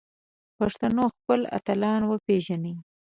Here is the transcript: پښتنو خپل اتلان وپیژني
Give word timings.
پښتنو 0.57 1.03
خپل 1.15 1.39
اتلان 1.57 2.01
وپیژني 2.05 2.75